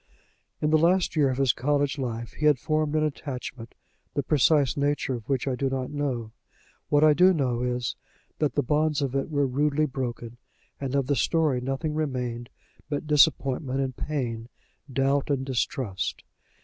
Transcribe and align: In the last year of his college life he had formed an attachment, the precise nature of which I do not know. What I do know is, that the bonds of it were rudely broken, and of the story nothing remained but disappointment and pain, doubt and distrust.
In 0.63 0.71
the 0.71 0.79
last 0.79 1.15
year 1.15 1.29
of 1.29 1.37
his 1.37 1.53
college 1.53 1.99
life 1.99 2.31
he 2.33 2.47
had 2.47 2.57
formed 2.57 2.95
an 2.95 3.03
attachment, 3.03 3.75
the 4.15 4.23
precise 4.23 4.75
nature 4.75 5.13
of 5.13 5.29
which 5.29 5.47
I 5.47 5.53
do 5.53 5.69
not 5.69 5.91
know. 5.91 6.31
What 6.89 7.03
I 7.03 7.13
do 7.13 7.35
know 7.35 7.61
is, 7.61 7.95
that 8.39 8.55
the 8.55 8.63
bonds 8.63 9.03
of 9.03 9.13
it 9.13 9.29
were 9.29 9.45
rudely 9.45 9.85
broken, 9.85 10.37
and 10.79 10.95
of 10.95 11.05
the 11.05 11.15
story 11.15 11.61
nothing 11.61 11.93
remained 11.93 12.49
but 12.89 13.05
disappointment 13.05 13.79
and 13.79 13.95
pain, 13.95 14.49
doubt 14.91 15.29
and 15.29 15.45
distrust. 15.45 16.23